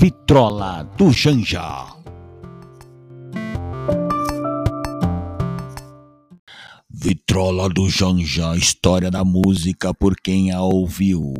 [0.00, 1.94] Vitrola do Janja.
[6.88, 11.34] Vitrola do Janja, história da música por quem a ouviu.